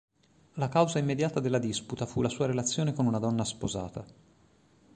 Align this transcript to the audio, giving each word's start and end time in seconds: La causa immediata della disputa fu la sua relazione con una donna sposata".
La 0.55 0.67
causa 0.67 0.97
immediata 0.97 1.39
della 1.39 1.59
disputa 1.59 2.07
fu 2.07 2.21
la 2.23 2.29
sua 2.29 2.47
relazione 2.47 2.91
con 2.91 3.05
una 3.05 3.19
donna 3.19 3.43
sposata". 3.43 4.03